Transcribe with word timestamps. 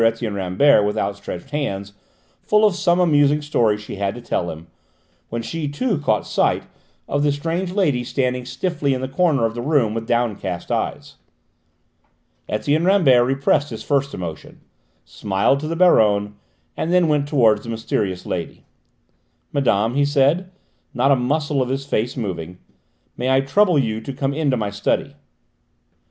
Etienne 0.03 0.33
Rambert 0.33 0.83
with 0.83 0.97
outstretched 0.97 1.51
hands, 1.51 1.93
full 2.41 2.65
of 2.65 2.73
some 2.73 2.99
amusing 2.99 3.39
story 3.39 3.77
she 3.77 3.97
had 3.97 4.15
to 4.15 4.21
tell 4.21 4.49
him, 4.49 4.65
when 5.29 5.43
she 5.43 5.67
too 5.67 5.99
caught 5.99 6.25
sight 6.25 6.63
of 7.07 7.21
the 7.21 7.31
strange 7.31 7.71
lady 7.73 8.03
standing 8.03 8.43
stiffly 8.43 8.95
in 8.95 9.01
the 9.01 9.07
corner 9.07 9.45
of 9.45 9.53
the 9.53 9.61
room, 9.61 9.93
with 9.93 10.07
downcast 10.07 10.71
eyes. 10.71 11.17
Etienne 12.49 12.83
Rambert 12.83 13.23
repressed 13.23 13.69
his 13.69 13.83
first 13.83 14.15
emotion, 14.15 14.61
smiled 15.05 15.59
to 15.59 15.67
the 15.67 15.75
Baronne, 15.75 16.35
and 16.75 16.91
then 16.91 17.07
went 17.07 17.27
towards 17.27 17.61
the 17.61 17.69
mysterious 17.69 18.25
lady. 18.25 18.65
"Madame," 19.53 19.93
he 19.93 20.03
said, 20.03 20.49
not 20.95 21.11
a 21.11 21.15
muscle 21.15 21.61
of 21.61 21.69
his 21.69 21.85
face 21.85 22.17
moving, 22.17 22.57
"may 23.15 23.29
I 23.29 23.41
trouble 23.41 23.77
you 23.77 24.01
to 24.01 24.13
come 24.13 24.33
into 24.33 24.57
my 24.57 24.71
study?" 24.71 25.13